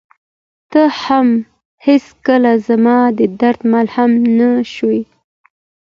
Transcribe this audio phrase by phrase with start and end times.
[0.71, 1.27] ته هم
[1.85, 5.01] هېڅکله زما د درد مرهم نه شوې.